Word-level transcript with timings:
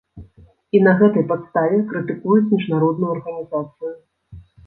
І 0.77 0.79
на 0.85 0.93
гэтай 1.01 1.25
падставе 1.31 1.77
крытыкуюць 1.91 2.47
міжнародную 2.55 3.11
арганізацыю! 3.19 3.93